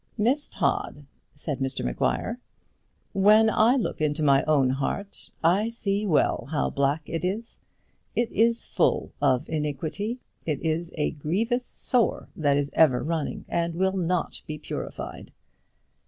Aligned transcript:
"Miss 0.17 0.47
Todd," 0.47 1.05
said 1.35 1.59
Mr 1.59 1.85
Maguire, 1.85 2.39
"when 3.13 3.51
I 3.51 3.75
look 3.75 4.01
into 4.01 4.23
my 4.23 4.41
own 4.45 4.71
heart, 4.71 5.29
I 5.43 5.69
see 5.69 6.07
well 6.07 6.47
how 6.49 6.71
black 6.71 7.03
it 7.05 7.23
is. 7.23 7.59
It 8.15 8.31
is 8.31 8.65
full 8.65 9.11
of 9.21 9.47
iniquity; 9.47 10.17
it 10.43 10.59
is 10.65 10.91
a 10.95 11.11
grievous 11.11 11.65
sore 11.67 12.29
that 12.35 12.57
is 12.57 12.71
ever 12.73 13.03
running, 13.03 13.45
and 13.47 13.75
will 13.75 13.95
not 13.95 14.41
be 14.47 14.57
purified." 14.57 15.31